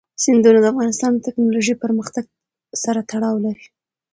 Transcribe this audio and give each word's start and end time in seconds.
سیندونه 0.23 0.59
د 0.61 0.65
افغانستان 0.73 1.11
د 1.13 1.19
تکنالوژۍ 1.27 1.75
پرمختګ 1.83 2.25
سره 2.83 2.99
تړاو 3.11 3.35
لري. 3.45 3.65